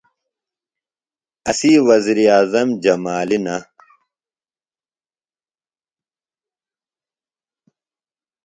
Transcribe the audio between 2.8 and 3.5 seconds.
جمالی